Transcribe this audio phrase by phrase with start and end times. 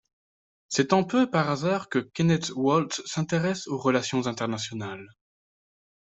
[0.67, 5.07] C'est un peu par hasard que Kenneth Waltz s'intéresse aux relations internationales.